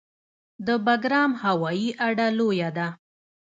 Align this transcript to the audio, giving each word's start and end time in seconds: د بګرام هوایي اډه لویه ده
د 0.65 0.69
بګرام 0.85 1.31
هوایي 1.43 1.89
اډه 2.05 2.27
لویه 2.37 2.69
ده 2.77 2.87